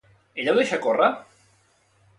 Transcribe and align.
Ella 0.43 0.53
ho 0.55 0.59
deixa 0.61 0.81
córrer? 0.87 1.11